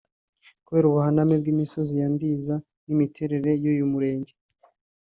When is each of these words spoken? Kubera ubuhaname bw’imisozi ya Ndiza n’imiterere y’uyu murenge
Kubera 0.65 0.85
ubuhaname 0.87 1.33
bw’imisozi 1.41 1.91
ya 2.01 2.07
Ndiza 2.13 2.55
n’imiterere 2.85 3.49
y’uyu 3.63 3.85
murenge 3.91 4.33